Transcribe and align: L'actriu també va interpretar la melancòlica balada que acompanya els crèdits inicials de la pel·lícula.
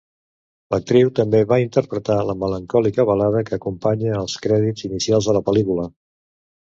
L'actriu 0.75 1.09
també 1.17 1.41
va 1.51 1.57
interpretar 1.63 2.15
la 2.29 2.35
melancòlica 2.43 3.05
balada 3.09 3.43
que 3.49 3.55
acompanya 3.59 4.15
els 4.23 4.39
crèdits 4.47 4.89
inicials 4.89 5.29
de 5.31 5.37
la 5.39 5.43
pel·lícula. 5.51 5.87